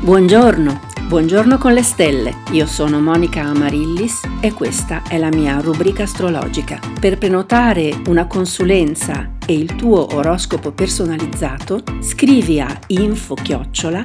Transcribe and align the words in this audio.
Buongiorno, 0.00 0.80
buongiorno 1.08 1.58
con 1.58 1.72
le 1.72 1.82
stelle. 1.82 2.42
Io 2.52 2.66
sono 2.66 3.00
Monica 3.00 3.42
Amarillis 3.42 4.22
e 4.40 4.52
questa 4.52 5.02
è 5.02 5.18
la 5.18 5.28
mia 5.28 5.58
rubrica 5.58 6.04
astrologica. 6.04 6.78
Per 7.00 7.18
prenotare 7.18 8.00
una 8.06 8.28
consulenza 8.28 9.32
e 9.44 9.54
il 9.54 9.74
tuo 9.74 10.14
oroscopo 10.14 10.70
personalizzato, 10.70 11.82
scrivi 12.00 12.60
a 12.60 12.78
info-chiocciola 12.86 14.02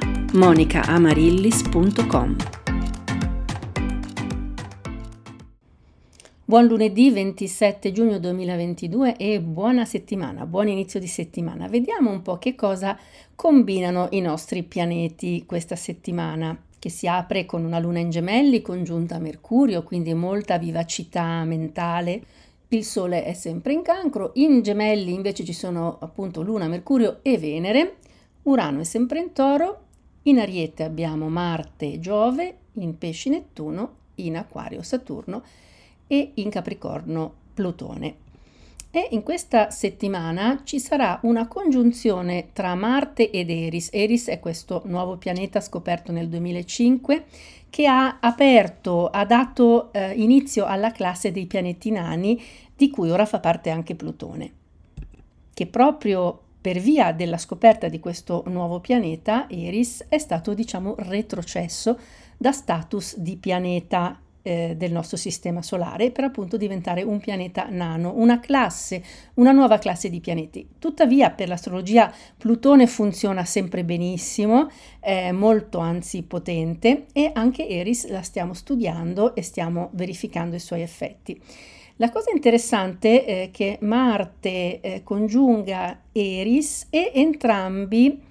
Buon 6.46 6.66
lunedì 6.66 7.10
27 7.10 7.90
giugno 7.90 8.18
2022 8.18 9.16
e 9.16 9.40
buona 9.40 9.86
settimana, 9.86 10.44
buon 10.44 10.68
inizio 10.68 11.00
di 11.00 11.06
settimana. 11.06 11.68
Vediamo 11.68 12.10
un 12.10 12.20
po' 12.20 12.36
che 12.36 12.54
cosa 12.54 12.98
combinano 13.34 14.08
i 14.10 14.20
nostri 14.20 14.62
pianeti 14.62 15.44
questa 15.46 15.74
settimana, 15.74 16.54
che 16.78 16.90
si 16.90 17.08
apre 17.08 17.46
con 17.46 17.64
una 17.64 17.78
luna 17.78 18.00
in 18.00 18.10
gemelli 18.10 18.60
congiunta 18.60 19.14
a 19.14 19.20
Mercurio, 19.20 19.84
quindi 19.84 20.12
molta 20.12 20.58
vivacità 20.58 21.42
mentale. 21.44 22.22
Il 22.68 22.84
Sole 22.84 23.24
è 23.24 23.32
sempre 23.32 23.72
in 23.72 23.80
cancro, 23.80 24.32
in 24.34 24.60
gemelli 24.60 25.14
invece 25.14 25.46
ci 25.46 25.54
sono 25.54 25.96
appunto 25.98 26.42
Luna, 26.42 26.68
Mercurio 26.68 27.20
e 27.22 27.38
Venere, 27.38 27.96
Urano 28.42 28.80
è 28.80 28.84
sempre 28.84 29.18
in 29.18 29.32
toro, 29.32 29.84
in 30.24 30.38
Ariete 30.38 30.82
abbiamo 30.82 31.30
Marte 31.30 31.90
e 31.90 32.00
Giove, 32.00 32.56
in 32.74 32.98
Pesci 32.98 33.30
Nettuno, 33.30 34.02
in 34.16 34.36
Acquario 34.36 34.82
Saturno 34.82 35.42
e 36.06 36.32
in 36.34 36.50
Capricorno 36.50 37.32
Plutone. 37.54 38.16
E 38.90 39.08
in 39.10 39.24
questa 39.24 39.70
settimana 39.70 40.60
ci 40.62 40.78
sarà 40.78 41.18
una 41.22 41.48
congiunzione 41.48 42.50
tra 42.52 42.76
Marte 42.76 43.30
ed 43.30 43.50
Eris. 43.50 43.88
Eris 43.92 44.28
è 44.28 44.38
questo 44.38 44.82
nuovo 44.84 45.16
pianeta 45.16 45.60
scoperto 45.60 46.12
nel 46.12 46.28
2005 46.28 47.24
che 47.70 47.86
ha 47.88 48.18
aperto, 48.20 49.08
ha 49.08 49.24
dato 49.24 49.92
eh, 49.92 50.12
inizio 50.12 50.64
alla 50.64 50.92
classe 50.92 51.32
dei 51.32 51.46
pianeti 51.46 51.90
nani, 51.90 52.40
di 52.76 52.88
cui 52.88 53.10
ora 53.10 53.26
fa 53.26 53.40
parte 53.40 53.70
anche 53.70 53.96
Plutone, 53.96 54.52
che 55.52 55.66
proprio 55.66 56.40
per 56.60 56.78
via 56.78 57.10
della 57.10 57.36
scoperta 57.36 57.88
di 57.88 57.98
questo 57.98 58.44
nuovo 58.46 58.78
pianeta, 58.78 59.48
Eris 59.50 60.06
è 60.08 60.18
stato, 60.18 60.54
diciamo, 60.54 60.94
retrocesso 60.98 61.98
da 62.36 62.52
status 62.52 63.18
di 63.18 63.36
pianeta 63.36 64.20
eh, 64.44 64.74
del 64.76 64.92
nostro 64.92 65.16
sistema 65.16 65.62
solare 65.62 66.10
per 66.10 66.24
appunto 66.24 66.56
diventare 66.56 67.02
un 67.02 67.18
pianeta 67.18 67.66
nano, 67.70 68.12
una 68.14 68.38
classe, 68.38 69.02
una 69.34 69.52
nuova 69.52 69.78
classe 69.78 70.10
di 70.10 70.20
pianeti. 70.20 70.68
Tuttavia 70.78 71.30
per 71.30 71.48
l'astrologia 71.48 72.12
Plutone 72.36 72.86
funziona 72.86 73.44
sempre 73.44 73.84
benissimo, 73.84 74.70
è 75.00 75.32
molto 75.32 75.78
anzi 75.78 76.22
potente 76.22 77.06
e 77.12 77.30
anche 77.32 77.66
Eris 77.66 78.06
la 78.08 78.22
stiamo 78.22 78.52
studiando 78.52 79.34
e 79.34 79.42
stiamo 79.42 79.88
verificando 79.94 80.54
i 80.54 80.60
suoi 80.60 80.82
effetti. 80.82 81.40
La 81.96 82.10
cosa 82.10 82.30
interessante 82.32 83.24
è 83.24 83.50
che 83.50 83.78
Marte 83.80 84.80
eh, 84.80 85.02
congiunga 85.04 86.00
Eris 86.12 86.88
e 86.90 87.12
entrambi 87.14 88.23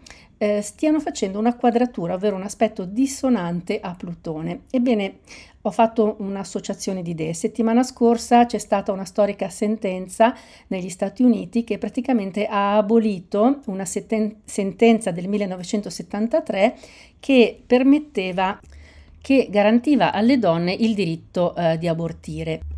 eh, 0.44 0.62
stiano 0.62 1.00
facendo 1.00 1.40
una 1.40 1.56
quadratura, 1.56 2.16
ovvero 2.16 2.36
un 2.36 2.44
aspetto 2.44 2.84
dissonante 2.84 3.80
a 3.80 3.96
Plutone. 3.96 4.64
Ebbene, 4.70 5.20
ho 5.62 5.72
fatto 5.72 6.18
un'associazione 6.20 7.02
di 7.02 7.12
idee. 7.12 7.34
Settimana 7.34 7.82
scorsa 7.82 8.46
c'è 8.46 8.58
stata 8.58 8.92
una 8.92 9.06
storica 9.06 9.48
sentenza 9.48 10.36
negli 10.68 10.90
Stati 10.90 11.24
Uniti 11.24 11.64
che 11.64 11.78
praticamente 11.78 12.46
ha 12.46 12.76
abolito 12.76 13.62
una 13.68 13.86
seten- 13.86 14.42
sentenza 14.44 15.12
del 15.12 15.30
1973 15.30 16.76
che 17.22 17.62
permetteva, 17.66 18.60
che 19.22 19.48
garantiva 19.50 20.12
alle 20.12 20.38
donne 20.40 20.74
il 20.74 20.94
diritto 20.94 21.56
eh, 21.56 21.78
di 21.78 21.88
abortire. 21.88 22.73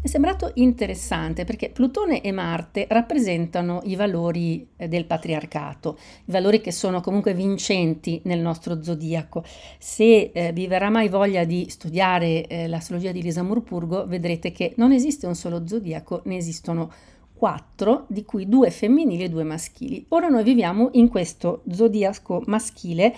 Mi 0.00 0.04
è 0.04 0.06
sembrato 0.06 0.52
interessante 0.54 1.44
perché 1.44 1.70
Plutone 1.70 2.20
e 2.20 2.30
Marte 2.30 2.86
rappresentano 2.88 3.80
i 3.82 3.96
valori 3.96 4.64
eh, 4.76 4.86
del 4.86 5.06
patriarcato, 5.06 5.98
i 6.26 6.30
valori 6.30 6.60
che 6.60 6.70
sono 6.70 7.00
comunque 7.00 7.34
vincenti 7.34 8.20
nel 8.26 8.38
nostro 8.38 8.80
zodiaco. 8.80 9.42
Se 9.76 10.30
eh, 10.32 10.52
vi 10.52 10.68
verrà 10.68 10.88
mai 10.88 11.08
voglia 11.08 11.42
di 11.42 11.66
studiare 11.68 12.46
eh, 12.46 12.68
l'astrologia 12.68 13.10
di 13.10 13.22
Lisa 13.22 13.42
Murpurgo, 13.42 14.06
vedrete 14.06 14.52
che 14.52 14.72
non 14.76 14.92
esiste 14.92 15.26
un 15.26 15.34
solo 15.34 15.66
zodiaco, 15.66 16.22
ne 16.26 16.36
esistono 16.36 16.92
quattro, 17.38 18.04
di 18.08 18.24
cui 18.24 18.48
due 18.48 18.70
femminili 18.70 19.24
e 19.24 19.28
due 19.28 19.44
maschili. 19.44 20.04
Ora 20.10 20.28
noi 20.28 20.44
viviamo 20.44 20.90
in 20.92 21.08
questo 21.08 21.62
zodiaco 21.70 22.42
maschile 22.46 23.14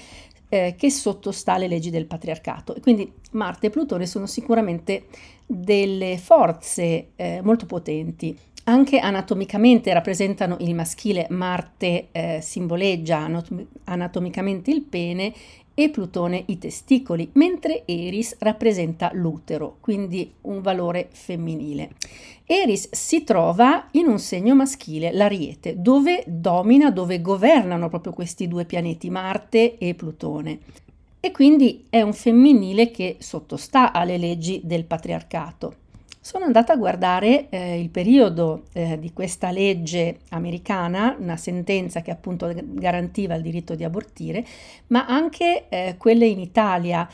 eh, 0.50 0.74
che 0.76 0.90
sottostà 0.90 1.54
alle 1.54 1.68
leggi 1.68 1.88
del 1.88 2.04
patriarcato. 2.04 2.76
Quindi 2.82 3.10
Marte 3.32 3.68
e 3.68 3.70
Plutone 3.70 4.04
sono 4.04 4.26
sicuramente 4.26 5.04
delle 5.46 6.18
forze 6.18 7.12
eh, 7.16 7.40
molto 7.42 7.64
potenti. 7.64 8.36
Anche 8.64 8.98
anatomicamente 8.98 9.92
rappresentano 9.92 10.56
il 10.60 10.74
maschile, 10.74 11.26
Marte 11.30 12.08
eh, 12.12 12.40
simboleggia 12.42 13.26
anatomicamente 13.84 14.70
il 14.70 14.82
pene 14.82 15.32
e 15.80 15.88
Plutone 15.88 16.42
i 16.48 16.58
testicoli, 16.58 17.30
mentre 17.32 17.86
Eris 17.86 18.36
rappresenta 18.40 19.10
l'utero, 19.14 19.78
quindi 19.80 20.30
un 20.42 20.60
valore 20.60 21.08
femminile. 21.10 21.92
Eris 22.44 22.90
si 22.92 23.24
trova 23.24 23.88
in 23.92 24.06
un 24.06 24.18
segno 24.18 24.54
maschile, 24.54 25.10
l'Ariete, 25.10 25.80
dove 25.80 26.22
domina, 26.26 26.90
dove 26.90 27.22
governano 27.22 27.88
proprio 27.88 28.12
questi 28.12 28.46
due 28.46 28.66
pianeti, 28.66 29.08
Marte 29.08 29.78
e 29.78 29.94
Plutone. 29.94 30.58
E 31.18 31.30
quindi 31.30 31.86
è 31.88 32.02
un 32.02 32.12
femminile 32.12 32.90
che 32.90 33.16
sottostà 33.18 33.90
alle 33.92 34.18
leggi 34.18 34.60
del 34.62 34.84
patriarcato 34.84 35.76
sono 36.22 36.44
andata 36.44 36.74
a 36.74 36.76
guardare 36.76 37.48
eh, 37.48 37.80
il 37.80 37.88
periodo 37.88 38.64
eh, 38.74 38.98
di 38.98 39.12
questa 39.14 39.50
legge 39.50 40.18
americana, 40.30 41.16
una 41.18 41.38
sentenza 41.38 42.02
che 42.02 42.10
appunto 42.10 42.52
garantiva 42.54 43.34
il 43.34 43.42
diritto 43.42 43.74
di 43.74 43.84
abortire, 43.84 44.44
ma 44.88 45.06
anche 45.06 45.64
eh, 45.70 45.94
quelle 45.96 46.26
in 46.26 46.38
Italia. 46.38 47.08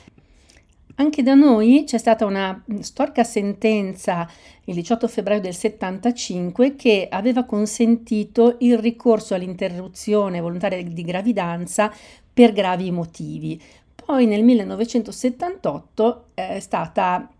Anche 0.98 1.22
da 1.22 1.34
noi 1.34 1.84
c'è 1.86 1.98
stata 1.98 2.24
una 2.24 2.64
storica 2.80 3.22
sentenza 3.22 4.28
il 4.64 4.74
18 4.74 5.06
febbraio 5.06 5.40
del 5.40 5.54
75 5.54 6.74
che 6.74 7.06
aveva 7.08 7.44
consentito 7.44 8.56
il 8.60 8.78
ricorso 8.78 9.34
all'interruzione 9.34 10.40
volontaria 10.40 10.82
di 10.82 11.02
gravidanza 11.02 11.92
per 12.32 12.52
gravi 12.52 12.90
motivi. 12.90 13.60
Poi 13.94 14.26
nel 14.26 14.42
1978 14.42 16.28
è 16.34 16.58
stata 16.60 17.30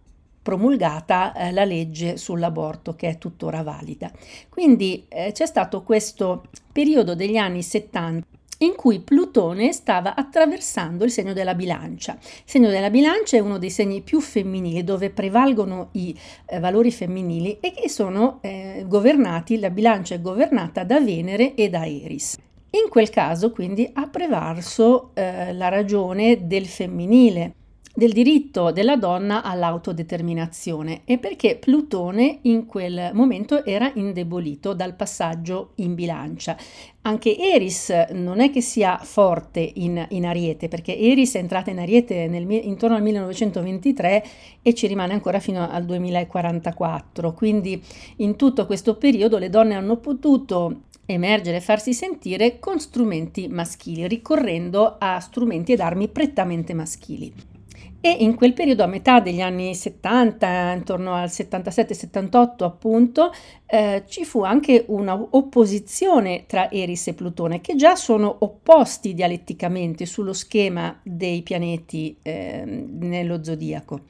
promulgata 0.47 1.33
eh, 1.33 1.51
la 1.51 1.65
legge 1.65 2.17
sull'aborto 2.17 2.95
che 2.95 3.09
è 3.09 3.19
tuttora 3.19 3.65
valida. 3.65 4.13
Quindi 4.49 5.05
eh, 5.09 5.33
c'è 5.33 5.45
stato 5.45 5.83
questo 5.83 6.45
periodo 6.71 7.17
degli 7.17 7.37
anni 7.37 7.65
70 7.65 8.25
in 8.59 8.77
cui 8.77 9.01
Plutone 9.01 9.73
stava 9.73 10.15
attraversando 10.15 11.03
il 11.03 11.11
segno 11.11 11.33
della 11.33 11.57
bilancia. 11.57 12.17
Il 12.21 12.43
segno 12.45 12.71
della 12.71 12.91
bilancia 12.91 13.37
è 13.37 13.41
uno 13.41 13.59
dei 13.59 13.71
segni 13.71 14.03
più 14.03 14.21
femminili 14.21 14.85
dove 14.85 15.11
prevalgono 15.11 15.89
i 15.93 16.17
eh, 16.47 16.61
valori 16.61 16.93
femminili 16.93 17.59
e 17.61 17.73
che 17.73 17.89
sono 17.89 18.39
eh, 18.41 18.85
governati, 18.87 19.59
la 19.59 19.71
bilancia 19.71 20.15
è 20.15 20.21
governata 20.21 20.85
da 20.85 21.01
Venere 21.01 21.55
e 21.57 21.69
da 21.69 21.85
Eris. 21.85 22.37
In 22.71 22.89
quel 22.89 23.11
caso 23.11 23.51
quindi 23.51 23.91
ha 23.93 24.07
prevalso 24.07 25.11
eh, 25.15 25.53
la 25.53 25.69
ragione 25.69 26.47
del 26.47 26.67
femminile 26.67 27.55
del 27.97 28.13
diritto 28.13 28.73
della 28.73 28.97
donna 28.97 29.43
all'autodeterminazione 29.43 31.01
e 31.07 31.17
perché 31.17 31.57
Plutone 31.57 32.41
in 32.43 32.67
quel 32.67 33.11
momento 33.15 33.65
era 33.65 33.91
indebolito 33.95 34.75
dal 34.75 34.95
passaggio 34.95 35.71
in 35.77 35.95
bilancia. 35.95 36.59
Anche 37.03 37.39
Eris 37.39 37.89
non 38.13 38.41
è 38.41 38.51
che 38.51 38.61
sia 38.61 38.99
forte 38.99 39.73
in, 39.77 40.05
in 40.11 40.27
Ariete, 40.27 40.69
perché 40.69 40.99
Eris 40.99 41.37
è 41.37 41.39
entrata 41.39 41.71
in 41.71 41.79
Ariete 41.79 42.29
nel, 42.29 42.51
intorno 42.51 42.97
al 42.97 43.03
1923 43.03 44.25
e 44.61 44.75
ci 44.75 44.87
rimane 44.87 45.15
ancora 45.15 45.41
fino 45.41 45.67
al 45.67 45.87
2044. 45.87 47.33
Quindi 47.33 47.83
in 48.17 48.37
tutto 48.37 48.67
questo 48.67 48.97
periodo 48.97 49.39
le 49.39 49.49
donne 49.49 49.75
hanno 49.75 49.97
potuto 49.97 50.83
emergere 51.07 51.59
e 51.59 51.61
farsi 51.61 51.95
sentire 51.95 52.59
con 52.59 52.79
strumenti 52.79 53.49
maschili, 53.49 54.07
ricorrendo 54.07 54.97
a 54.99 55.19
strumenti 55.19 55.73
ed 55.73 55.81
armi 55.81 56.09
prettamente 56.09 56.75
maschili 56.75 57.55
e 58.01 58.11
in 58.21 58.35
quel 58.35 58.53
periodo, 58.53 58.85
a 58.85 58.87
metà 58.87 59.21
degli 59.21 59.41
anni 59.41 59.75
70, 59.75 60.73
intorno 60.73 61.15
al 61.15 61.29
77-78 61.29 62.65
appunto, 62.65 63.33
eh, 63.67 64.05
ci 64.07 64.25
fu 64.25 64.43
anche 64.45 64.85
un'opposizione 64.87 66.45
tra 66.47 66.71
Eris 66.71 67.09
e 67.09 67.15
Plutone, 67.15 67.61
che 67.61 67.75
già 67.75 67.97
sono 67.97 68.37
opposti 68.41 69.15
dialetticamente 69.15 70.07
sullo 70.07 70.33
schema 70.33 70.99
dei 71.03 71.43
pianeti 71.43 72.17
eh, 72.23 72.63
nello 72.65 73.43
zodiaco. 73.43 74.01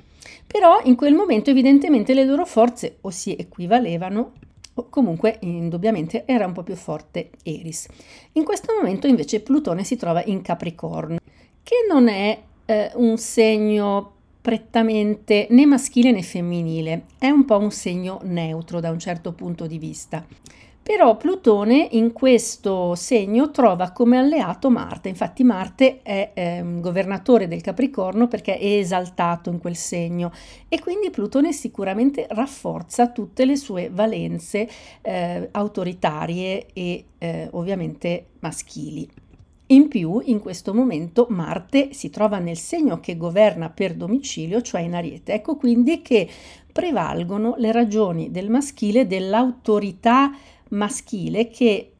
Però 0.47 0.81
in 0.85 0.95
quel 0.95 1.15
momento 1.15 1.51
evidentemente 1.51 2.15
le 2.15 2.25
loro 2.25 2.45
forze 2.45 2.99
o 3.03 3.11
si 3.11 3.35
equivalevano 3.35 4.33
o 4.75 4.89
comunque 4.91 5.39
indubbiamente 5.41 6.25
era 6.27 6.47
un 6.47 6.53
po' 6.53 6.63
più 6.63 6.77
forte 6.77 7.31
Eris. 7.43 7.87
In 8.33 8.45
questo 8.45 8.75
momento 8.75 9.07
invece 9.07 9.41
Plutone 9.41 9.85
si 9.85 9.97
trova 9.97 10.23
in 10.25 10.43
Capricorno 10.43 11.17
che 11.63 11.87
non 11.89 12.09
è 12.09 12.41
eh, 12.67 12.91
un 12.95 13.17
segno 13.17 14.13
prettamente 14.41 15.49
né 15.51 15.67
maschile 15.67 16.13
né 16.13 16.23
femminile, 16.23 17.07
è 17.19 17.29
un 17.29 17.45
po' 17.45 17.59
un 17.59 17.73
segno 17.73 18.21
neutro 18.23 18.79
da 18.79 18.91
un 18.91 18.99
certo 18.99 19.33
punto 19.33 19.67
di 19.67 19.79
vista. 19.79 20.25
Però 20.87 21.17
Plutone 21.17 21.89
in 21.91 22.13
questo 22.13 22.95
segno 22.95 23.51
trova 23.51 23.91
come 23.91 24.19
alleato 24.19 24.71
Marte, 24.71 25.09
infatti 25.09 25.43
Marte 25.43 26.01
è 26.01 26.31
eh, 26.33 26.63
governatore 26.79 27.49
del 27.49 27.61
Capricorno 27.61 28.29
perché 28.29 28.57
è 28.57 28.65
esaltato 28.65 29.51
in 29.51 29.59
quel 29.59 29.75
segno 29.75 30.31
e 30.69 30.79
quindi 30.79 31.11
Plutone 31.11 31.53
sicuramente 31.53 32.29
rafforza 32.31 33.11
tutte 33.11 33.45
le 33.45 33.57
sue 33.57 33.91
valenze 33.93 34.69
eh, 35.03 35.49
autoritarie 35.51 36.67
e 36.73 37.05
eh, 37.19 37.49
ovviamente 37.51 38.27
maschili. 38.39 39.11
In 39.69 39.89
più, 39.89 40.21
in 40.25 40.39
questo 40.39 40.73
momento 40.73 41.27
Marte 41.29 41.93
si 41.93 42.09
trova 42.09 42.39
nel 42.39 42.57
segno 42.57 43.01
che 43.01 43.17
governa 43.17 43.69
per 43.69 43.95
domicilio, 43.95 44.63
cioè 44.63 44.83
in 44.83 44.95
Ariete. 44.95 45.33
Ecco 45.33 45.57
quindi 45.57 46.03
che 46.03 46.29
prevalgono 46.71 47.55
le 47.59 47.73
ragioni 47.73 48.31
del 48.31 48.49
maschile, 48.49 49.09
dell'autorità 49.09 50.31
maschile 50.69 51.49
che 51.49 51.91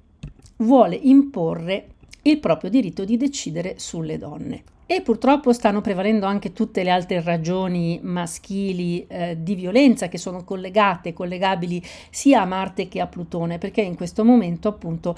vuole 0.59 0.95
imporre 0.95 1.89
il 2.23 2.39
proprio 2.39 2.71
diritto 2.71 3.05
di 3.05 3.17
decidere 3.17 3.79
sulle 3.79 4.17
donne. 4.17 4.63
E 4.89 5.01
purtroppo 5.01 5.53
stanno 5.53 5.81
prevalendo 5.81 6.27
anche 6.27 6.53
tutte 6.53 6.85
le 6.85 6.91
altre 6.91 7.21
ragioni 7.21 7.99
maschili 8.01 9.05
eh, 9.09 9.37
di 9.41 9.57
violenza 9.57 10.07
che 10.07 10.17
sono 10.17 10.45
collegate, 10.45 11.13
collegabili 11.13 11.83
sia 12.11 12.43
a 12.43 12.45
Marte 12.45 12.87
che 12.87 13.01
a 13.01 13.09
Plutone, 13.09 13.59
perché 13.59 13.81
in 13.81 13.97
questo 13.97 14.25
momento 14.25 14.69
appunto 14.69 15.17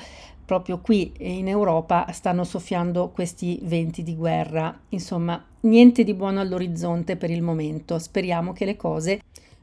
proprio 0.49 0.81
qui 0.81 1.12
in 1.19 1.47
Europa 1.47 2.11
stanno 2.11 2.43
soffiando 2.43 3.11
questi 3.11 3.61
venti 3.65 4.03
di 4.03 4.17
guerra. 4.17 4.75
Insomma, 4.89 5.45
niente 5.61 6.05
di 6.05 6.15
buono 6.15 6.41
all'orizzonte 6.41 7.19
per 7.19 7.29
il 7.31 7.43
momento. 7.43 7.99
Speriamo 7.99 8.55
che 8.55 8.65
le 8.65 8.75
cose 8.75 9.21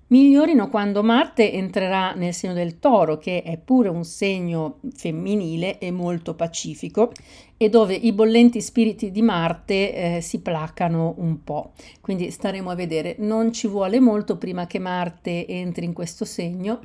migliorino 0.10 0.70
quando 0.70 1.02
Marte 1.02 1.52
entrerà 1.52 2.14
nel 2.14 2.36
segno 2.36 2.54
del 2.54 2.78
toro, 2.78 3.18
che 3.18 3.42
è 3.42 3.58
pure 3.58 3.90
un 3.90 4.04
segno 4.04 4.78
femminile 4.94 5.80
e 5.80 5.90
molto 5.90 6.36
pacifico, 6.36 7.12
e 7.58 7.68
dove 7.68 7.96
i 7.96 8.14
bollenti 8.14 8.62
spiriti 8.62 9.10
di 9.10 9.24
Marte 9.24 10.18
eh, 10.18 10.22
si 10.22 10.40
placano 10.42 11.16
un 11.18 11.44
po'. 11.44 11.72
Quindi 12.00 12.30
staremo 12.30 12.70
a 12.70 12.76
vedere. 12.76 13.16
Non 13.18 13.52
ci 13.52 13.66
vuole 13.68 14.00
molto 14.00 14.38
prima 14.38 14.68
che 14.68 14.78
Marte 14.78 15.48
entri 15.48 15.86
in 15.86 15.94
questo 15.94 16.26
segno 16.26 16.82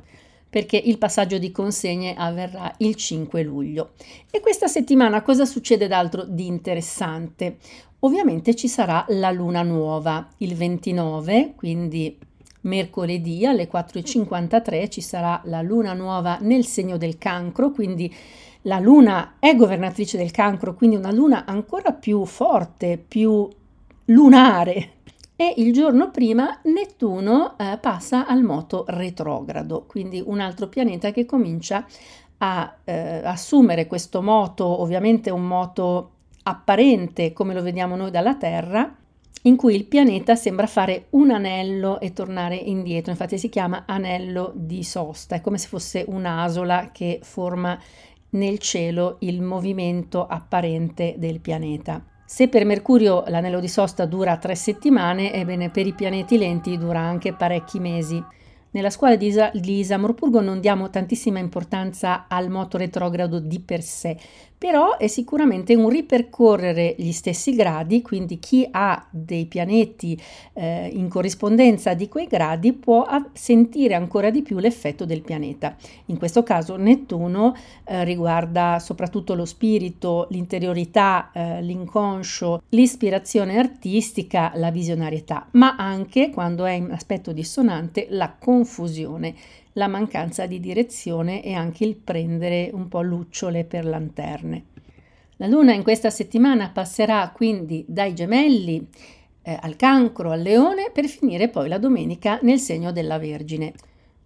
perché 0.51 0.75
il 0.75 0.97
passaggio 0.97 1.37
di 1.37 1.49
consegne 1.49 2.13
avverrà 2.13 2.71
il 2.79 2.95
5 2.95 3.41
luglio. 3.41 3.93
E 4.29 4.41
questa 4.41 4.67
settimana 4.67 5.21
cosa 5.21 5.45
succede 5.45 5.87
d'altro 5.87 6.25
di 6.25 6.45
interessante? 6.45 7.57
Ovviamente 7.99 8.53
ci 8.53 8.67
sarà 8.67 9.05
la 9.09 9.31
luna 9.31 9.61
nuova 9.61 10.27
il 10.39 10.55
29, 10.55 11.53
quindi 11.55 12.17
mercoledì 12.61 13.45
alle 13.45 13.69
4.53 13.71 14.89
ci 14.89 14.99
sarà 15.01 15.41
la 15.45 15.61
luna 15.61 15.93
nuova 15.93 16.37
nel 16.41 16.65
segno 16.65 16.97
del 16.97 17.17
cancro, 17.17 17.71
quindi 17.71 18.13
la 18.63 18.79
luna 18.79 19.35
è 19.39 19.55
governatrice 19.55 20.17
del 20.17 20.31
cancro, 20.31 20.75
quindi 20.75 20.97
una 20.97 21.11
luna 21.11 21.45
ancora 21.45 21.93
più 21.93 22.25
forte, 22.25 23.03
più 23.07 23.47
lunare. 24.05 24.89
E 25.35 25.53
il 25.57 25.73
giorno 25.73 26.11
prima 26.11 26.59
Nettuno 26.63 27.57
eh, 27.57 27.77
passa 27.81 28.27
al 28.27 28.43
moto 28.43 28.85
retrogrado, 28.87 29.85
quindi 29.87 30.21
un 30.23 30.39
altro 30.39 30.67
pianeta 30.67 31.11
che 31.11 31.25
comincia 31.25 31.85
a 32.37 32.77
eh, 32.83 33.21
assumere 33.23 33.87
questo 33.87 34.21
moto, 34.21 34.65
ovviamente 34.65 35.29
un 35.31 35.45
moto 35.45 36.11
apparente 36.43 37.33
come 37.33 37.53
lo 37.53 37.61
vediamo 37.61 37.95
noi 37.95 38.11
dalla 38.11 38.35
Terra, 38.35 38.95
in 39.43 39.55
cui 39.55 39.75
il 39.75 39.85
pianeta 39.85 40.35
sembra 40.35 40.67
fare 40.67 41.07
un 41.11 41.31
anello 41.31 41.99
e 41.99 42.13
tornare 42.13 42.55
indietro, 42.55 43.11
infatti 43.11 43.39
si 43.39 43.49
chiama 43.49 43.83
anello 43.87 44.51
di 44.55 44.83
sosta, 44.83 45.35
è 45.35 45.41
come 45.41 45.57
se 45.57 45.67
fosse 45.67 46.05
un'asola 46.07 46.89
che 46.91 47.19
forma 47.23 47.79
nel 48.31 48.59
cielo 48.59 49.17
il 49.21 49.41
movimento 49.41 50.27
apparente 50.27 51.15
del 51.17 51.39
pianeta. 51.39 52.03
Se 52.33 52.47
per 52.47 52.63
Mercurio 52.63 53.25
l'anello 53.27 53.59
di 53.59 53.67
sosta 53.67 54.05
dura 54.05 54.37
tre 54.37 54.55
settimane, 54.55 55.33
ebbene 55.33 55.69
per 55.69 55.85
i 55.85 55.91
pianeti 55.91 56.37
lenti 56.37 56.77
dura 56.77 57.01
anche 57.01 57.33
parecchi 57.33 57.77
mesi. 57.77 58.23
Nella 58.73 58.89
scuola 58.89 59.17
di, 59.17 59.27
Isa, 59.27 59.51
di 59.53 59.79
Isamorpurgo 59.79 60.39
non 60.39 60.61
diamo 60.61 60.89
tantissima 60.89 61.39
importanza 61.39 62.25
al 62.29 62.49
moto 62.49 62.77
retrogrado 62.77 63.39
di 63.39 63.59
per 63.59 63.81
sé, 63.81 64.17
però 64.61 64.97
è 64.97 65.07
sicuramente 65.07 65.73
un 65.73 65.89
ripercorrere 65.89 66.93
gli 66.95 67.11
stessi 67.11 67.55
gradi, 67.55 68.03
quindi 68.03 68.37
chi 68.37 68.65
ha 68.69 69.07
dei 69.09 69.47
pianeti 69.47 70.15
eh, 70.53 70.87
in 70.93 71.09
corrispondenza 71.09 71.95
di 71.95 72.07
quei 72.07 72.27
gradi 72.27 72.71
può 72.71 73.05
sentire 73.33 73.95
ancora 73.95 74.29
di 74.29 74.43
più 74.43 74.59
l'effetto 74.59 75.03
del 75.03 75.23
pianeta. 75.23 75.75
In 76.05 76.19
questo 76.19 76.43
caso 76.43 76.75
Nettuno 76.75 77.55
eh, 77.83 78.03
riguarda 78.03 78.77
soprattutto 78.77 79.33
lo 79.33 79.45
spirito, 79.45 80.27
l'interiorità, 80.29 81.31
eh, 81.33 81.63
l'inconscio, 81.63 82.61
l'ispirazione 82.69 83.57
artistica, 83.57 84.51
la 84.55 84.69
visionarietà, 84.69 85.47
ma 85.53 85.75
anche 85.75 86.29
quando 86.29 86.65
è 86.65 86.73
in 86.73 86.91
aspetto 86.91 87.31
dissonante 87.33 88.05
la 88.11 88.35
confusione 88.61 89.33
la 89.73 89.87
mancanza 89.87 90.45
di 90.45 90.59
direzione 90.59 91.43
e 91.43 91.53
anche 91.53 91.83
il 91.83 91.95
prendere 91.95 92.69
un 92.71 92.87
po' 92.87 93.01
lucciole 93.01 93.63
per 93.63 93.85
lanterne. 93.85 94.65
La 95.37 95.47
luna 95.47 95.73
in 95.73 95.81
questa 95.81 96.11
settimana 96.11 96.69
passerà 96.69 97.31
quindi 97.33 97.83
dai 97.87 98.13
gemelli 98.13 98.87
eh, 99.41 99.57
al 99.59 99.75
cancro, 99.75 100.29
al 100.29 100.41
leone, 100.41 100.91
per 100.93 101.05
finire 101.05 101.49
poi 101.49 101.67
la 101.67 101.79
domenica 101.79 102.37
nel 102.43 102.59
segno 102.59 102.91
della 102.91 103.17
Vergine. 103.17 103.73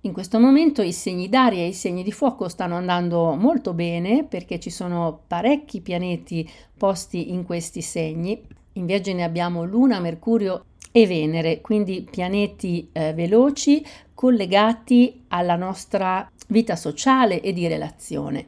In 0.02 0.12
questo 0.12 0.40
momento 0.40 0.82
i 0.82 0.92
segni 0.92 1.30
d'aria 1.30 1.62
e 1.62 1.68
i 1.68 1.74
segni 1.74 2.04
di 2.04 2.12
fuoco 2.12 2.50
stanno 2.50 2.76
andando 2.76 3.34
molto 3.36 3.74
bene 3.74 4.26
perché 4.26 4.60
ci 4.60 4.70
sono 4.70 5.22
parecchi 5.26 5.80
pianeti 5.80 6.48
posti 6.78 7.32
in 7.32 7.44
questi 7.44 7.82
segni. 7.82 8.46
In 8.74 8.86
Vergine 8.86 9.24
abbiamo 9.24 9.64
Luna, 9.64 10.00
Mercurio 10.02 10.66
e 10.98 11.06
Venere, 11.08 11.60
quindi 11.60 12.08
pianeti 12.10 12.88
eh, 12.94 13.12
veloci 13.12 13.86
collegati 14.14 15.24
alla 15.28 15.58
nostra 15.58 16.32
vita 16.48 16.78
sociale 16.78 17.42
e 17.42 17.52
di 17.52 17.68
relazione. 17.68 18.48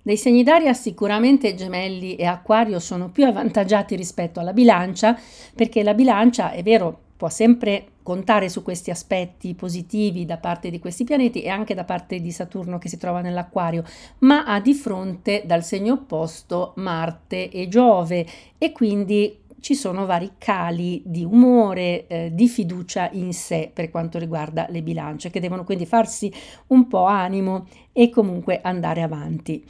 Dei 0.00 0.16
segni 0.16 0.44
d'aria 0.44 0.72
sicuramente 0.72 1.56
gemelli 1.56 2.14
e 2.14 2.26
acquario 2.26 2.78
sono 2.78 3.10
più 3.10 3.26
avvantaggiati 3.26 3.96
rispetto 3.96 4.38
alla 4.38 4.52
bilancia 4.52 5.18
perché 5.52 5.82
la 5.82 5.94
bilancia, 5.94 6.52
è 6.52 6.62
vero, 6.62 6.96
può 7.16 7.28
sempre 7.28 7.86
contare 8.04 8.48
su 8.48 8.62
questi 8.62 8.92
aspetti 8.92 9.52
positivi 9.54 10.24
da 10.24 10.36
parte 10.36 10.70
di 10.70 10.78
questi 10.78 11.02
pianeti 11.02 11.42
e 11.42 11.48
anche 11.48 11.74
da 11.74 11.82
parte 11.82 12.20
di 12.20 12.30
Saturno 12.30 12.78
che 12.78 12.88
si 12.88 12.98
trova 12.98 13.20
nell'acquario, 13.20 13.82
ma 14.18 14.44
ha 14.44 14.60
di 14.60 14.74
fronte 14.74 15.42
dal 15.44 15.64
segno 15.64 15.94
opposto 15.94 16.74
Marte 16.76 17.50
e 17.50 17.66
Giove 17.66 18.24
e 18.56 18.70
quindi 18.70 19.46
ci 19.60 19.74
sono 19.74 20.06
vari 20.06 20.32
cali 20.38 21.02
di 21.04 21.24
umore, 21.24 22.06
eh, 22.06 22.30
di 22.32 22.48
fiducia 22.48 23.10
in 23.12 23.32
sé 23.32 23.70
per 23.72 23.90
quanto 23.90 24.18
riguarda 24.18 24.66
le 24.70 24.82
bilance, 24.82 25.30
che 25.30 25.40
devono 25.40 25.64
quindi 25.64 25.86
farsi 25.86 26.32
un 26.68 26.86
po' 26.86 27.04
animo 27.04 27.66
e 27.92 28.10
comunque 28.10 28.60
andare 28.60 29.02
avanti. 29.02 29.64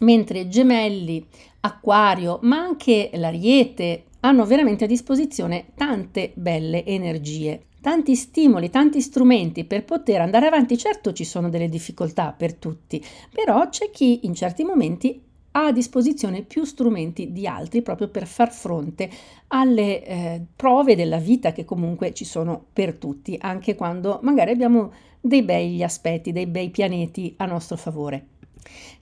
Mentre 0.00 0.48
gemelli, 0.48 1.24
acquario, 1.60 2.38
ma 2.42 2.58
anche 2.58 3.10
l'ariete 3.14 4.04
hanno 4.20 4.44
veramente 4.44 4.84
a 4.84 4.88
disposizione 4.88 5.66
tante 5.74 6.32
belle 6.34 6.84
energie 6.84 7.64
tanti 7.82 8.14
stimoli, 8.14 8.70
tanti 8.70 9.00
strumenti 9.00 9.64
per 9.64 9.84
poter 9.84 10.20
andare 10.20 10.46
avanti. 10.46 10.78
Certo 10.78 11.12
ci 11.12 11.24
sono 11.24 11.50
delle 11.50 11.68
difficoltà 11.68 12.32
per 12.32 12.54
tutti, 12.54 13.04
però 13.30 13.68
c'è 13.68 13.90
chi 13.90 14.20
in 14.22 14.34
certi 14.34 14.62
momenti 14.62 15.20
ha 15.52 15.66
a 15.66 15.72
disposizione 15.72 16.42
più 16.42 16.64
strumenti 16.64 17.32
di 17.32 17.46
altri 17.46 17.82
proprio 17.82 18.08
per 18.08 18.26
far 18.26 18.52
fronte 18.52 19.10
alle 19.48 20.04
eh, 20.04 20.42
prove 20.54 20.96
della 20.96 21.18
vita 21.18 21.52
che 21.52 21.64
comunque 21.64 22.12
ci 22.12 22.24
sono 22.24 22.64
per 22.72 22.94
tutti, 22.94 23.36
anche 23.40 23.74
quando 23.74 24.18
magari 24.22 24.50
abbiamo 24.50 24.92
dei 25.20 25.42
begli 25.42 25.82
aspetti, 25.82 26.32
dei 26.32 26.46
bei 26.46 26.70
pianeti 26.70 27.34
a 27.38 27.46
nostro 27.46 27.76
favore. 27.76 28.26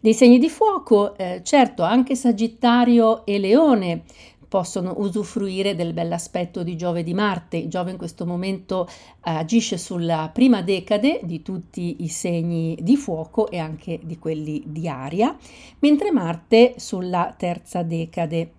Dei 0.00 0.14
segni 0.14 0.38
di 0.38 0.48
fuoco, 0.48 1.16
eh, 1.16 1.42
certo, 1.44 1.82
anche 1.82 2.14
Sagittario 2.14 3.24
e 3.26 3.38
Leone 3.38 4.02
possono 4.50 4.94
usufruire 4.96 5.76
del 5.76 5.92
bell'aspetto 5.92 6.64
di 6.64 6.76
Giove 6.76 7.00
e 7.00 7.02
di 7.04 7.14
Marte. 7.14 7.68
Giove 7.68 7.92
in 7.92 7.96
questo 7.96 8.26
momento 8.26 8.88
eh, 8.88 9.30
agisce 9.30 9.78
sulla 9.78 10.28
prima 10.34 10.60
decade 10.60 11.20
di 11.22 11.40
tutti 11.40 12.02
i 12.02 12.08
segni 12.08 12.76
di 12.82 12.96
fuoco 12.96 13.48
e 13.48 13.58
anche 13.58 14.00
di 14.02 14.18
quelli 14.18 14.64
di 14.66 14.88
aria, 14.88 15.36
mentre 15.78 16.10
Marte 16.10 16.74
sulla 16.78 17.32
terza 17.38 17.84
decade. 17.84 18.54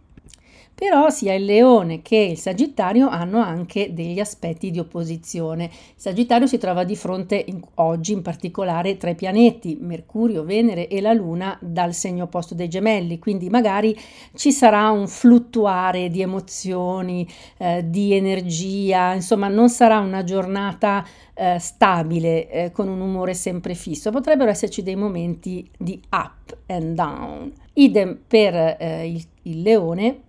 Però 0.73 1.11
sia 1.11 1.35
il 1.35 1.45
leone 1.45 2.01
che 2.01 2.15
il 2.17 2.39
sagittario 2.39 3.07
hanno 3.07 3.39
anche 3.39 3.93
degli 3.93 4.19
aspetti 4.19 4.71
di 4.71 4.79
opposizione. 4.79 5.65
Il 5.65 5.71
sagittario 5.95 6.47
si 6.47 6.57
trova 6.57 6.83
di 6.83 6.95
fronte 6.95 7.43
in, 7.47 7.61
oggi 7.75 8.13
in 8.13 8.23
particolare 8.23 8.97
tra 8.97 9.11
i 9.11 9.15
pianeti, 9.15 9.77
Mercurio, 9.79 10.43
Venere 10.43 10.87
e 10.87 10.99
la 10.99 11.13
Luna 11.13 11.55
dal 11.61 11.93
segno 11.93 12.23
opposto 12.23 12.55
dei 12.55 12.67
gemelli, 12.67 13.19
quindi 13.19 13.47
magari 13.49 13.95
ci 14.33 14.51
sarà 14.51 14.89
un 14.89 15.07
fluttuare 15.07 16.09
di 16.09 16.21
emozioni, 16.23 17.27
eh, 17.57 17.87
di 17.87 18.13
energia, 18.13 19.13
insomma 19.13 19.49
non 19.49 19.69
sarà 19.69 19.99
una 19.99 20.23
giornata 20.23 21.05
eh, 21.35 21.59
stabile, 21.59 22.49
eh, 22.49 22.71
con 22.71 22.87
un 22.87 23.01
umore 23.01 23.35
sempre 23.35 23.75
fisso, 23.75 24.09
potrebbero 24.09 24.49
esserci 24.49 24.81
dei 24.81 24.95
momenti 24.95 25.69
di 25.77 26.01
up 26.09 26.57
and 26.65 26.95
down. 26.95 27.53
Idem 27.73 28.19
per 28.27 28.77
eh, 28.79 29.07
il, 29.07 29.23
il 29.43 29.61
leone 29.61 30.21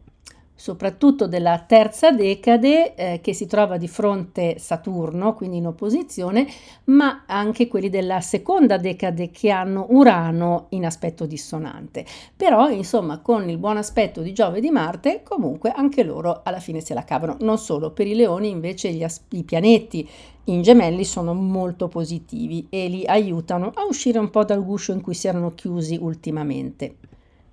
soprattutto 0.63 1.27
della 1.27 1.59
terza 1.59 2.13
decade 2.13 2.95
eh, 2.95 3.21
che 3.21 3.35
si 3.35 3.47
trova 3.47 3.79
di 3.79 3.89
fronte 3.89 4.61
Saturno, 4.61 5.35
quindi 5.35 5.57
in 5.57 5.67
opposizione, 5.67 6.47
ma 6.85 7.25
anche 7.27 7.67
quelli 7.67 7.91
della 7.91 8.21
seconda 8.21 8.77
decade 8.77 9.33
che 9.33 9.51
hanno 9.51 9.87
Urano 9.89 10.67
in 10.69 10.87
aspetto 10.87 11.27
dissonante. 11.27 12.07
Però, 12.37 12.69
insomma, 12.71 13.19
con 13.19 13.49
il 13.49 13.59
buon 13.59 13.77
aspetto 13.77 14.23
di 14.23 14.33
Giove 14.33 14.59
e 14.59 14.61
di 14.61 14.71
Marte, 14.71 15.25
comunque 15.25 15.73
anche 15.73 16.05
loro 16.05 16.43
alla 16.45 16.61
fine 16.61 16.81
se 16.81 16.95
la 16.95 17.03
cavano. 17.03 17.39
Non 17.41 17.59
solo, 17.59 17.91
per 17.91 18.07
i 18.07 18.15
leoni 18.15 18.49
invece 18.49 18.93
gli 18.93 19.03
as- 19.03 19.25
i 19.31 19.43
pianeti 19.43 20.09
in 20.45 20.63
gemelli 20.63 21.05
sono 21.05 21.35
molto 21.35 21.89
positivi 21.89 22.69
e 22.71 22.87
li 22.87 23.05
aiutano 23.05 23.73
a 23.75 23.85
uscire 23.85 24.21
un 24.21 24.31
po' 24.31 24.45
dal 24.45 24.65
guscio 24.65 24.93
in 24.93 25.01
cui 25.01 25.15
si 25.15 25.27
erano 25.27 25.57
chiusi 25.57 25.99
ultimamente. 26.01 26.99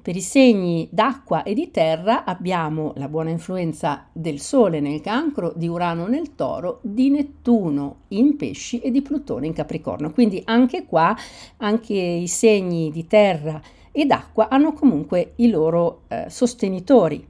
Per 0.02 0.16
i 0.16 0.22
segni 0.22 0.88
d'acqua 0.90 1.44
e 1.44 1.54
di 1.54 1.72
terra 1.72 2.24
abbiamo 2.24 2.94
la 2.96 3.10
buona 3.10 3.32
influenza 3.32 4.08
del 4.14 4.40
Sole 4.40 4.80
nel 4.80 5.02
cancro, 5.02 5.52
di 5.54 5.68
Urano 5.68 6.08
nel 6.08 6.36
toro, 6.36 6.80
di 6.84 7.10
Nettuno 7.10 8.04
in 8.10 8.38
pesci 8.38 8.80
e 8.80 8.92
di 8.92 9.02
Plutone 9.02 9.48
in 9.48 9.54
capricorno. 9.54 10.12
Quindi 10.12 10.42
anche 10.46 10.86
qua, 10.86 11.14
anche 11.58 11.94
i 11.94 12.28
segni 12.28 12.92
di 12.92 13.08
terra 13.08 13.62
e 13.92 14.06
d'acqua 14.06 14.48
hanno 14.48 14.72
comunque 14.72 15.34
i 15.36 15.50
loro 15.50 16.04
eh, 16.08 16.30
sostenitori. 16.30 17.28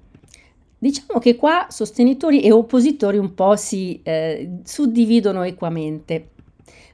Diciamo 0.78 1.20
che 1.20 1.36
qua 1.36 1.66
sostenitori 1.70 2.42
e 2.42 2.52
oppositori 2.52 3.18
un 3.18 3.34
po' 3.34 3.56
si 3.56 4.00
eh, 4.04 4.60
suddividono 4.64 5.42
equamente. 5.42 6.34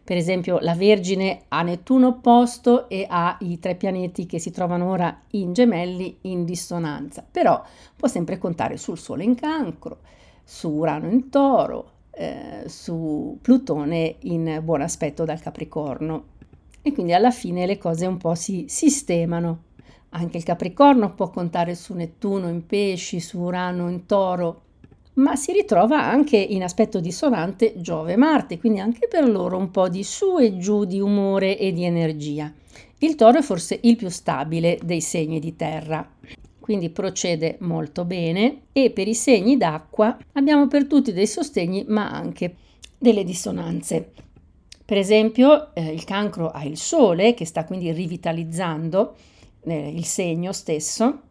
Per 0.05 0.15
esempio 0.15 0.59
la 0.61 0.75
Vergine 0.75 1.45
ha 1.47 1.63
Nettuno 1.63 2.09
opposto 2.09 2.87
e 2.89 3.07
ha 3.09 3.37
i 3.39 3.57
tre 3.57 3.73
pianeti 3.73 4.27
che 4.27 4.37
si 4.37 4.51
trovano 4.51 4.87
ora 4.91 5.21
in 5.31 5.51
gemelli 5.51 6.19
in 6.21 6.45
dissonanza, 6.45 7.25
però 7.29 7.59
può 7.95 8.07
sempre 8.07 8.37
contare 8.37 8.77
sul 8.77 8.99
Sole 8.99 9.23
in 9.23 9.33
cancro, 9.33 10.01
su 10.43 10.69
Urano 10.69 11.09
in 11.09 11.29
toro, 11.31 11.93
eh, 12.11 12.65
su 12.67 13.39
Plutone 13.41 14.17
in 14.19 14.61
buon 14.63 14.81
aspetto 14.81 15.25
dal 15.25 15.41
Capricorno. 15.41 16.25
E 16.83 16.91
quindi 16.91 17.13
alla 17.13 17.31
fine 17.31 17.65
le 17.65 17.79
cose 17.79 18.05
un 18.05 18.17
po' 18.17 18.35
si 18.35 18.65
sistemano. 18.67 19.63
Anche 20.09 20.37
il 20.37 20.43
Capricorno 20.43 21.15
può 21.15 21.31
contare 21.31 21.73
su 21.73 21.95
Nettuno 21.95 22.47
in 22.47 22.63
pesci, 22.67 23.19
su 23.19 23.39
Urano 23.39 23.89
in 23.89 24.05
toro 24.05 24.64
ma 25.15 25.35
si 25.35 25.51
ritrova 25.51 26.01
anche 26.03 26.37
in 26.37 26.63
aspetto 26.63 26.99
dissonante 26.99 27.73
Giove 27.77 28.13
e 28.13 28.17
Marte, 28.17 28.57
quindi 28.57 28.79
anche 28.79 29.07
per 29.07 29.29
loro 29.29 29.57
un 29.57 29.71
po' 29.71 29.89
di 29.89 30.03
su 30.03 30.37
e 30.39 30.57
giù 30.57 30.85
di 30.85 30.99
umore 30.99 31.57
e 31.57 31.71
di 31.71 31.83
energia. 31.83 32.51
Il 32.99 33.15
toro 33.15 33.39
è 33.39 33.41
forse 33.41 33.79
il 33.83 33.95
più 33.95 34.09
stabile 34.09 34.79
dei 34.83 35.01
segni 35.01 35.39
di 35.39 35.55
terra, 35.55 36.07
quindi 36.59 36.89
procede 36.89 37.57
molto 37.59 38.05
bene 38.05 38.61
e 38.71 38.89
per 38.89 39.07
i 39.07 39.13
segni 39.13 39.57
d'acqua 39.57 40.17
abbiamo 40.33 40.67
per 40.67 40.87
tutti 40.87 41.13
dei 41.13 41.27
sostegni 41.27 41.85
ma 41.87 42.09
anche 42.09 42.55
delle 42.97 43.23
dissonanze. 43.23 44.11
Per 44.83 44.97
esempio 44.97 45.73
eh, 45.73 45.91
il 45.91 46.03
cancro 46.03 46.49
ha 46.49 46.63
il 46.63 46.77
sole 46.77 47.33
che 47.33 47.45
sta 47.45 47.65
quindi 47.65 47.91
rivitalizzando 47.91 49.15
eh, 49.63 49.89
il 49.89 50.05
segno 50.05 50.51
stesso 50.51 51.21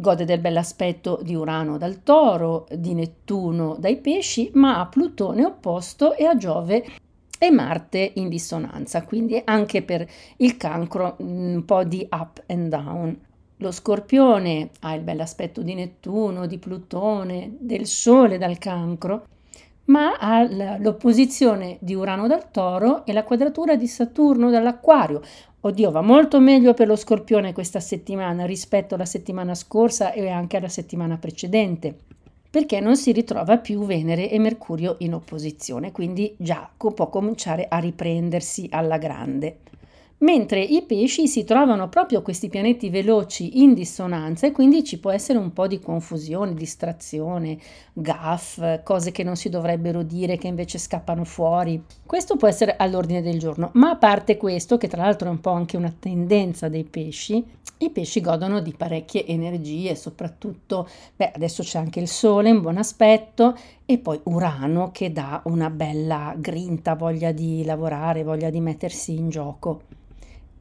Gode 0.00 0.24
del 0.24 0.40
bell'aspetto 0.40 1.20
di 1.22 1.34
Urano 1.34 1.76
dal 1.76 2.02
Toro, 2.02 2.66
di 2.74 2.94
Nettuno 2.94 3.76
dai 3.78 3.98
Pesci, 3.98 4.50
ma 4.54 4.80
ha 4.80 4.86
Plutone 4.86 5.44
opposto 5.44 6.14
e 6.14 6.24
a 6.24 6.36
Giove 6.36 6.84
e 7.38 7.50
Marte 7.50 8.12
in 8.14 8.28
dissonanza, 8.28 9.02
quindi 9.04 9.40
anche 9.44 9.82
per 9.82 10.08
il 10.38 10.56
cancro 10.56 11.16
un 11.18 11.62
po' 11.66 11.84
di 11.84 12.06
up 12.10 12.42
and 12.46 12.68
down. 12.68 13.18
Lo 13.58 13.70
scorpione 13.70 14.70
ha 14.80 14.94
il 14.94 15.02
bell'aspetto 15.02 15.60
di 15.60 15.74
Nettuno, 15.74 16.46
di 16.46 16.56
Plutone, 16.56 17.56
del 17.58 17.86
Sole 17.86 18.38
dal 18.38 18.56
cancro, 18.56 19.26
ma 19.90 20.16
ha 20.18 20.78
l'opposizione 20.78 21.76
di 21.80 21.94
Urano 21.94 22.26
dal 22.26 22.50
Toro 22.50 23.04
e 23.04 23.12
la 23.12 23.24
quadratura 23.24 23.76
di 23.76 23.86
Saturno 23.86 24.50
dall'Acquario, 24.50 25.20
Oddio, 25.62 25.90
va 25.90 26.00
molto 26.00 26.40
meglio 26.40 26.72
per 26.72 26.86
lo 26.86 26.96
scorpione 26.96 27.52
questa 27.52 27.80
settimana 27.80 28.46
rispetto 28.46 28.94
alla 28.94 29.04
settimana 29.04 29.54
scorsa 29.54 30.12
e 30.12 30.30
anche 30.30 30.56
alla 30.56 30.70
settimana 30.70 31.18
precedente, 31.18 31.94
perché 32.48 32.80
non 32.80 32.96
si 32.96 33.12
ritrova 33.12 33.58
più 33.58 33.84
Venere 33.84 34.30
e 34.30 34.38
Mercurio 34.38 34.96
in 35.00 35.12
opposizione, 35.12 35.92
quindi 35.92 36.34
già 36.38 36.66
può 36.74 37.10
cominciare 37.10 37.66
a 37.68 37.76
riprendersi 37.76 38.68
alla 38.70 38.96
grande 38.96 39.58
mentre 40.20 40.62
i 40.62 40.82
pesci 40.82 41.26
si 41.28 41.44
trovano 41.44 41.88
proprio 41.88 42.20
questi 42.22 42.48
pianeti 42.48 42.90
veloci 42.90 43.62
in 43.62 43.72
dissonanza 43.72 44.46
e 44.46 44.52
quindi 44.52 44.84
ci 44.84 44.98
può 44.98 45.10
essere 45.10 45.38
un 45.38 45.52
po' 45.52 45.66
di 45.66 45.80
confusione, 45.80 46.54
distrazione, 46.54 47.58
gaff, 47.92 48.82
cose 48.82 49.12
che 49.12 49.22
non 49.22 49.36
si 49.36 49.48
dovrebbero 49.48 50.02
dire 50.02 50.36
che 50.36 50.46
invece 50.46 50.78
scappano 50.78 51.24
fuori. 51.24 51.82
Questo 52.04 52.36
può 52.36 52.48
essere 52.48 52.76
all'ordine 52.76 53.22
del 53.22 53.38
giorno, 53.38 53.70
ma 53.74 53.90
a 53.90 53.96
parte 53.96 54.36
questo, 54.36 54.76
che 54.76 54.88
tra 54.88 55.02
l'altro 55.02 55.28
è 55.28 55.30
un 55.30 55.40
po' 55.40 55.50
anche 55.50 55.76
una 55.76 55.94
tendenza 55.98 56.68
dei 56.68 56.84
pesci, 56.84 57.42
i 57.78 57.88
pesci 57.88 58.20
godono 58.20 58.60
di 58.60 58.74
parecchie 58.76 59.26
energie, 59.26 59.94
soprattutto, 59.94 60.86
beh, 61.16 61.32
adesso 61.34 61.62
c'è 61.62 61.78
anche 61.78 61.98
il 61.98 62.08
sole 62.08 62.50
in 62.50 62.60
buon 62.60 62.76
aspetto 62.76 63.56
e 63.86 63.96
poi 63.96 64.20
Urano 64.24 64.90
che 64.92 65.12
dà 65.12 65.40
una 65.46 65.70
bella 65.70 66.34
grinta, 66.36 66.94
voglia 66.94 67.32
di 67.32 67.64
lavorare, 67.64 68.22
voglia 68.22 68.50
di 68.50 68.60
mettersi 68.60 69.16
in 69.16 69.30
gioco 69.30 69.80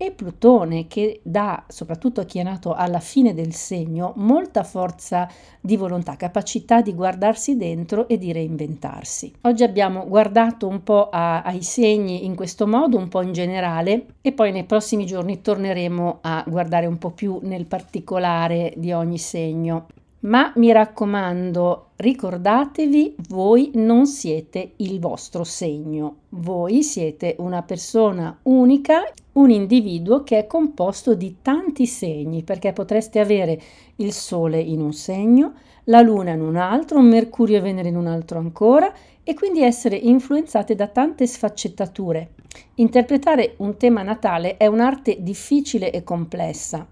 e 0.01 0.11
Plutone 0.11 0.87
che 0.87 1.19
dà, 1.23 1.65
soprattutto 1.67 2.21
a 2.21 2.23
chi 2.23 2.39
è 2.39 2.43
nato 2.43 2.73
alla 2.73 3.01
fine 3.01 3.33
del 3.33 3.53
segno, 3.53 4.13
molta 4.15 4.63
forza 4.63 5.27
di 5.59 5.75
volontà, 5.75 6.15
capacità 6.15 6.81
di 6.81 6.93
guardarsi 6.93 7.57
dentro 7.57 8.07
e 8.07 8.17
di 8.17 8.31
reinventarsi. 8.31 9.33
Oggi 9.41 9.63
abbiamo 9.63 10.07
guardato 10.07 10.69
un 10.69 10.83
po' 10.83 11.09
a, 11.09 11.41
ai 11.41 11.61
segni 11.63 12.23
in 12.23 12.35
questo 12.35 12.65
modo, 12.65 12.97
un 12.97 13.09
po' 13.09 13.21
in 13.21 13.33
generale, 13.33 14.05
e 14.21 14.31
poi 14.31 14.53
nei 14.53 14.63
prossimi 14.63 15.05
giorni 15.05 15.41
torneremo 15.41 16.19
a 16.21 16.45
guardare 16.47 16.85
un 16.85 16.97
po' 16.97 17.11
più 17.11 17.39
nel 17.41 17.65
particolare 17.65 18.73
di 18.77 18.93
ogni 18.93 19.17
segno. 19.17 19.87
Ma 20.21 20.51
mi 20.57 20.69
raccomando, 20.73 21.91
ricordatevi, 21.95 23.15
voi 23.29 23.71
non 23.75 24.05
siete 24.05 24.73
il 24.77 24.99
vostro 24.99 25.45
segno, 25.45 26.23
voi 26.29 26.83
siete 26.83 27.37
una 27.39 27.61
persona 27.61 28.37
unica, 28.43 29.03
un 29.33 29.49
individuo 29.49 30.23
che 30.23 30.39
è 30.39 30.45
composto 30.45 31.13
di 31.13 31.37
tanti 31.41 31.85
segni, 31.85 32.43
perché 32.43 32.73
potreste 32.73 33.21
avere 33.21 33.61
il 33.97 34.11
Sole 34.11 34.59
in 34.59 34.81
un 34.81 34.91
segno, 34.91 35.53
la 35.85 36.01
Luna 36.01 36.31
in 36.31 36.41
un 36.41 36.57
altro, 36.57 36.99
Mercurio 36.99 37.55
e 37.55 37.61
Venere 37.61 37.87
in 37.87 37.95
un 37.95 38.07
altro 38.07 38.39
ancora, 38.39 38.93
e 39.23 39.33
quindi 39.33 39.63
essere 39.63 39.95
influenzate 39.95 40.75
da 40.75 40.87
tante 40.87 41.27
sfaccettature. 41.27 42.31
Interpretare 42.75 43.53
un 43.59 43.77
tema 43.77 44.03
natale 44.03 44.57
è 44.57 44.65
un'arte 44.65 45.21
difficile 45.21 45.91
e 45.91 46.03
complessa, 46.03 46.85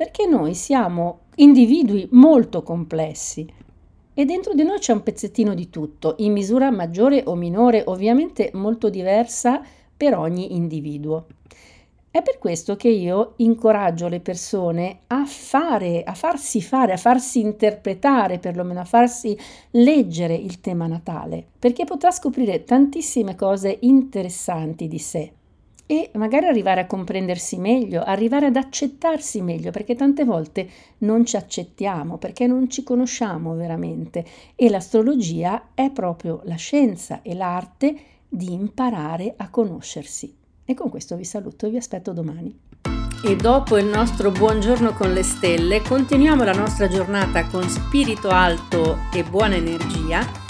perché 0.00 0.24
noi 0.24 0.54
siamo 0.54 1.24
individui 1.34 2.08
molto 2.12 2.62
complessi 2.62 3.46
e 4.14 4.24
dentro 4.24 4.54
di 4.54 4.62
noi 4.62 4.78
c'è 4.78 4.94
un 4.94 5.02
pezzettino 5.02 5.52
di 5.52 5.68
tutto, 5.68 6.14
in 6.20 6.32
misura 6.32 6.70
maggiore 6.70 7.22
o 7.26 7.34
minore, 7.34 7.82
ovviamente 7.84 8.48
molto 8.54 8.88
diversa 8.88 9.60
per 9.94 10.16
ogni 10.16 10.56
individuo. 10.56 11.26
È 12.10 12.22
per 12.22 12.38
questo 12.38 12.76
che 12.76 12.88
io 12.88 13.34
incoraggio 13.36 14.08
le 14.08 14.20
persone 14.20 15.00
a 15.08 15.26
fare, 15.26 16.02
a 16.02 16.14
farsi 16.14 16.62
fare, 16.62 16.94
a 16.94 16.96
farsi 16.96 17.40
interpretare, 17.40 18.38
perlomeno 18.38 18.80
a 18.80 18.86
farsi 18.86 19.36
leggere 19.72 20.32
il 20.32 20.62
tema 20.62 20.86
natale, 20.86 21.44
perché 21.58 21.84
potrà 21.84 22.10
scoprire 22.10 22.64
tantissime 22.64 23.34
cose 23.34 23.76
interessanti 23.82 24.88
di 24.88 24.98
sé 24.98 25.32
e 25.90 26.08
magari 26.14 26.46
arrivare 26.46 26.82
a 26.82 26.86
comprendersi 26.86 27.58
meglio, 27.58 28.00
arrivare 28.04 28.46
ad 28.46 28.54
accettarsi 28.54 29.42
meglio, 29.42 29.72
perché 29.72 29.96
tante 29.96 30.24
volte 30.24 30.68
non 30.98 31.26
ci 31.26 31.34
accettiamo, 31.34 32.16
perché 32.16 32.46
non 32.46 32.70
ci 32.70 32.84
conosciamo 32.84 33.56
veramente 33.56 34.24
e 34.54 34.70
l'astrologia 34.70 35.70
è 35.74 35.90
proprio 35.90 36.42
la 36.44 36.54
scienza 36.54 37.22
e 37.22 37.34
l'arte 37.34 37.96
di 38.28 38.52
imparare 38.52 39.34
a 39.36 39.50
conoscersi. 39.50 40.32
E 40.64 40.74
con 40.74 40.90
questo 40.90 41.16
vi 41.16 41.24
saluto 41.24 41.66
e 41.66 41.70
vi 41.70 41.78
aspetto 41.78 42.12
domani. 42.12 42.56
E 43.24 43.34
dopo 43.34 43.76
il 43.76 43.86
nostro 43.86 44.30
buongiorno 44.30 44.92
con 44.92 45.12
le 45.12 45.24
stelle, 45.24 45.82
continuiamo 45.82 46.44
la 46.44 46.52
nostra 46.52 46.86
giornata 46.86 47.46
con 47.46 47.68
spirito 47.68 48.28
alto 48.28 48.96
e 49.12 49.24
buona 49.24 49.56
energia 49.56 50.49